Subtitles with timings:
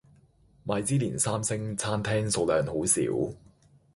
[0.63, 2.99] 米芝蓮三星餐廳數量好少